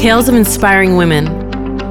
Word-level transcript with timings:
Tales 0.00 0.30
of 0.30 0.34
Inspiring 0.34 0.96
Women. 0.96 1.26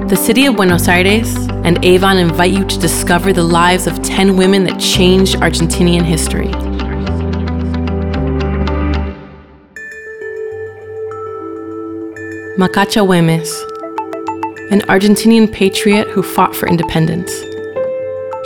The 0.08 0.16
city 0.16 0.48
of 0.48 0.56
Buenos 0.56 0.88
Aires 0.88 1.36
and 1.64 1.86
Avon 1.86 2.18
invite 2.18 2.52
you 2.52 2.66
to 2.66 2.80
discover 2.80 3.32
the 3.32 3.44
lives 3.44 3.86
of 3.86 4.02
10 4.02 4.36
women 4.36 4.64
that 4.64 4.80
changed 4.80 5.36
Argentinian 5.36 6.02
history. 6.02 6.48
Macacha 12.58 13.06
Güemes, 13.06 13.48
an 14.72 14.82
Argentinian 14.90 15.54
patriot 15.54 16.08
who 16.08 16.24
fought 16.24 16.56
for 16.56 16.68
independence. 16.68 17.32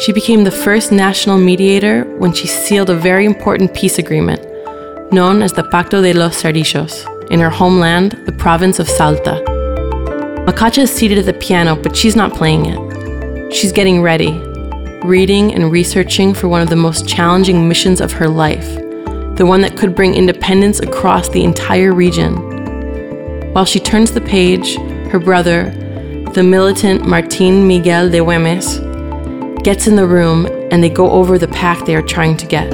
She 0.03 0.11
became 0.11 0.43
the 0.43 0.51
first 0.51 0.91
national 0.91 1.37
mediator 1.37 2.03
when 2.17 2.33
she 2.33 2.47
sealed 2.47 2.89
a 2.89 2.97
very 2.97 3.23
important 3.23 3.73
peace 3.73 3.97
agreement 3.97 4.45
known 5.13 5.41
as 5.41 5.53
the 5.53 5.63
Pacto 5.63 6.01
de 6.01 6.11
los 6.11 6.43
Cerrillos 6.43 7.07
in 7.31 7.39
her 7.39 7.49
homeland, 7.49 8.11
the 8.25 8.33
province 8.33 8.77
of 8.77 8.89
Salta. 8.89 9.52
Macacha 10.45 10.79
is 10.79 10.91
seated 10.91 11.17
at 11.17 11.25
the 11.25 11.33
piano, 11.33 11.73
but 11.73 11.95
she's 11.95 12.17
not 12.17 12.33
playing 12.33 12.65
it. 12.65 13.53
She's 13.53 13.71
getting 13.71 14.01
ready, 14.01 14.33
reading 15.05 15.53
and 15.53 15.71
researching 15.71 16.33
for 16.33 16.49
one 16.49 16.61
of 16.61 16.69
the 16.69 16.75
most 16.75 17.07
challenging 17.07 17.65
missions 17.65 18.01
of 18.01 18.11
her 18.11 18.27
life, 18.27 18.67
the 19.37 19.45
one 19.47 19.61
that 19.61 19.77
could 19.77 19.95
bring 19.95 20.13
independence 20.15 20.81
across 20.81 21.29
the 21.29 21.45
entire 21.45 21.93
region. 21.93 22.35
While 23.53 23.63
she 23.63 23.79
turns 23.79 24.11
the 24.11 24.19
page, 24.19 24.75
her 25.11 25.19
brother, 25.19 25.69
the 26.33 26.43
militant 26.43 27.07
Martin 27.07 27.65
Miguel 27.65 28.09
de 28.09 28.17
Güemes, 28.17 29.63
gets 29.63 29.87
in 29.87 29.95
the 29.95 30.05
room 30.05 30.45
and 30.71 30.83
they 30.83 30.89
go 30.89 31.09
over 31.09 31.37
the 31.37 31.47
pact 31.47 31.85
they 31.85 31.95
are 31.95 32.01
trying 32.01 32.35
to 32.35 32.45
get. 32.45 32.73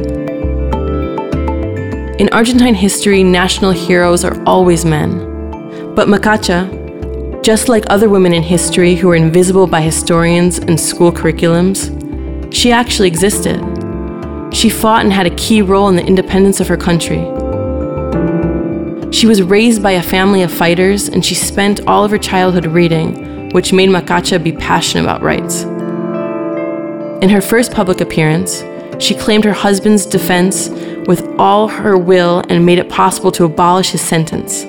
In 2.19 2.29
Argentine 2.29 2.73
history, 2.73 3.23
national 3.23 3.71
heroes 3.71 4.25
are 4.25 4.41
always 4.45 4.85
men. 4.85 5.19
But 5.93 6.07
Macacha, 6.07 6.78
just 7.43 7.69
like 7.69 7.85
other 7.89 8.09
women 8.09 8.33
in 8.33 8.43
history 8.43 8.95
who 8.95 9.09
are 9.09 9.15
invisible 9.15 9.65
by 9.65 9.81
historians 9.81 10.59
and 10.59 10.79
school 10.79 11.11
curriculums, 11.11 12.53
she 12.53 12.71
actually 12.71 13.07
existed. 13.07 13.59
She 14.51 14.69
fought 14.69 15.03
and 15.03 15.13
had 15.13 15.25
a 15.25 15.35
key 15.35 15.61
role 15.61 15.87
in 15.89 15.95
the 15.95 16.05
independence 16.05 16.59
of 16.59 16.67
her 16.67 16.77
country. 16.77 17.19
She 19.11 19.25
was 19.25 19.41
raised 19.41 19.81
by 19.81 19.91
a 19.91 20.03
family 20.03 20.41
of 20.41 20.51
fighters, 20.51 21.07
and 21.07 21.25
she 21.25 21.33
spent 21.33 21.87
all 21.87 22.03
of 22.03 22.11
her 22.11 22.17
childhood 22.17 22.65
reading, 22.65 23.49
which 23.51 23.73
made 23.73 23.89
Macacha 23.89 24.43
be 24.43 24.51
passionate 24.51 25.03
about 25.03 25.21
rights. 25.21 25.63
In 27.23 27.29
her 27.29 27.41
first 27.41 27.71
public 27.71 28.01
appearance, 28.01 28.63
she 28.99 29.15
claimed 29.15 29.45
her 29.45 29.53
husband's 29.53 30.05
defense 30.05 30.69
with 31.07 31.25
all 31.39 31.67
her 31.67 31.97
will 31.97 32.43
and 32.49 32.65
made 32.65 32.79
it 32.79 32.89
possible 32.89 33.31
to 33.31 33.45
abolish 33.45 33.91
his 33.91 34.01
sentence. 34.01 34.65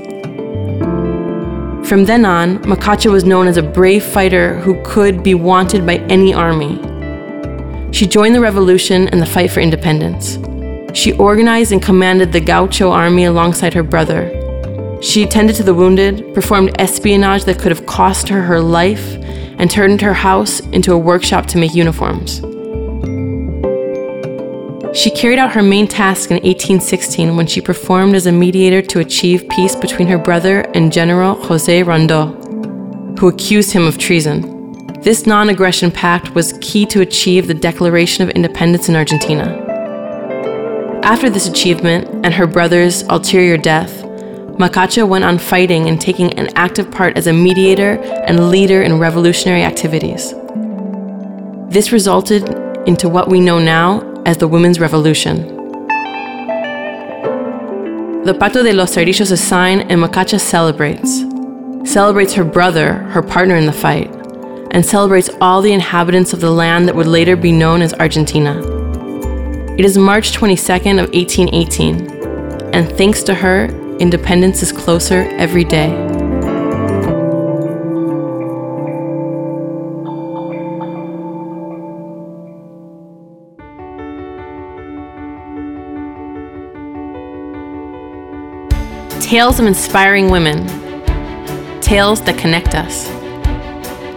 From 1.90 2.04
then 2.04 2.24
on, 2.24 2.58
Macacha 2.58 3.10
was 3.10 3.24
known 3.24 3.48
as 3.48 3.56
a 3.56 3.64
brave 3.64 4.04
fighter 4.04 4.60
who 4.60 4.80
could 4.84 5.24
be 5.24 5.34
wanted 5.34 5.84
by 5.84 5.96
any 6.08 6.32
army. 6.32 6.78
She 7.92 8.06
joined 8.06 8.36
the 8.36 8.40
revolution 8.40 9.08
and 9.08 9.20
the 9.20 9.26
fight 9.26 9.50
for 9.50 9.58
independence. 9.58 10.38
She 10.96 11.14
organized 11.14 11.72
and 11.72 11.82
commanded 11.82 12.30
the 12.30 12.38
Gaucho 12.40 12.92
army 12.92 13.24
alongside 13.24 13.74
her 13.74 13.82
brother. 13.82 14.30
She 15.02 15.24
attended 15.24 15.56
to 15.56 15.64
the 15.64 15.74
wounded, 15.74 16.32
performed 16.32 16.80
espionage 16.80 17.42
that 17.46 17.58
could 17.58 17.72
have 17.72 17.86
cost 17.86 18.28
her 18.28 18.42
her 18.42 18.60
life, 18.60 19.16
and 19.58 19.68
turned 19.68 20.00
her 20.00 20.14
house 20.14 20.60
into 20.60 20.92
a 20.92 20.98
workshop 20.98 21.46
to 21.46 21.58
make 21.58 21.74
uniforms. 21.74 22.40
She 24.92 25.10
carried 25.10 25.38
out 25.38 25.52
her 25.52 25.62
main 25.62 25.86
task 25.86 26.30
in 26.30 26.36
1816 26.38 27.36
when 27.36 27.46
she 27.46 27.60
performed 27.60 28.16
as 28.16 28.26
a 28.26 28.32
mediator 28.32 28.82
to 28.82 28.98
achieve 28.98 29.48
peace 29.48 29.76
between 29.76 30.08
her 30.08 30.18
brother 30.18 30.62
and 30.74 30.92
General 30.92 31.36
Jose 31.44 31.82
Rondeau, 31.84 33.16
who 33.18 33.28
accused 33.28 33.70
him 33.70 33.86
of 33.86 33.98
treason. 33.98 34.76
This 35.02 35.26
non 35.26 35.48
aggression 35.48 35.92
pact 35.92 36.34
was 36.34 36.58
key 36.60 36.86
to 36.86 37.02
achieve 37.02 37.46
the 37.46 37.54
Declaration 37.54 38.24
of 38.24 38.30
Independence 38.30 38.88
in 38.88 38.96
Argentina. 38.96 39.44
After 41.04 41.30
this 41.30 41.46
achievement 41.46 42.08
and 42.24 42.34
her 42.34 42.48
brother's 42.48 43.02
ulterior 43.02 43.56
death, 43.56 44.02
Macacha 44.58 45.08
went 45.08 45.24
on 45.24 45.38
fighting 45.38 45.88
and 45.88 46.00
taking 46.00 46.32
an 46.32 46.48
active 46.56 46.90
part 46.90 47.16
as 47.16 47.28
a 47.28 47.32
mediator 47.32 47.92
and 48.26 48.50
leader 48.50 48.82
in 48.82 48.98
revolutionary 48.98 49.62
activities. 49.62 50.34
This 51.68 51.92
resulted 51.92 52.48
into 52.88 53.08
what 53.08 53.28
we 53.28 53.40
know 53.40 53.60
now 53.60 54.09
as 54.26 54.38
the 54.38 54.48
Women's 54.48 54.80
Revolution. 54.80 55.56
The 58.24 58.34
Pacto 58.34 58.62
de 58.62 58.72
los 58.72 58.94
Cerrillos 58.94 59.32
is 59.32 59.42
signed 59.42 59.90
and 59.90 60.02
Macacha 60.02 60.38
celebrates. 60.38 61.20
Celebrates 61.90 62.34
her 62.34 62.44
brother, 62.44 62.94
her 62.94 63.22
partner 63.22 63.56
in 63.56 63.66
the 63.66 63.72
fight, 63.72 64.10
and 64.72 64.84
celebrates 64.84 65.30
all 65.40 65.62
the 65.62 65.72
inhabitants 65.72 66.32
of 66.32 66.40
the 66.40 66.50
land 66.50 66.86
that 66.86 66.94
would 66.94 67.06
later 67.06 67.36
be 67.36 67.52
known 67.52 67.82
as 67.82 67.94
Argentina. 67.94 68.60
It 69.78 69.84
is 69.84 69.96
March 69.96 70.32
22nd 70.32 71.02
of 71.02 71.10
1818, 71.14 72.74
and 72.74 72.88
thanks 72.98 73.22
to 73.22 73.34
her, 73.34 73.66
independence 73.98 74.62
is 74.62 74.72
closer 74.72 75.22
every 75.38 75.64
day. 75.64 76.09
Tales 89.20 89.60
of 89.60 89.66
inspiring 89.66 90.30
women. 90.30 90.66
Tales 91.80 92.20
that 92.22 92.36
connect 92.36 92.74
us. 92.74 93.08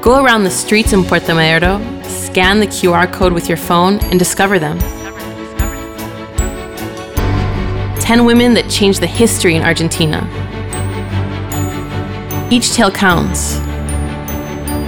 Go 0.02 0.24
around 0.24 0.44
the 0.44 0.50
streets 0.50 0.92
in 0.94 1.04
Puerto 1.04 1.36
Madero, 1.36 1.78
scan 2.04 2.60
the 2.60 2.66
QR 2.66 3.12
code 3.12 3.32
with 3.32 3.48
your 3.48 3.58
phone, 3.58 4.00
and 4.06 4.18
discover 4.18 4.58
them. 4.58 4.80
10 8.00 8.26
women 8.26 8.54
that 8.56 8.70
changed 8.70 9.02
the 9.02 9.08
history 9.08 9.56
in 9.56 9.62
Argentina. 9.62 10.28
Each 12.50 12.74
tale 12.74 12.92
counts. 12.92 13.60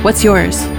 What's 0.03 0.23
yours? 0.23 0.74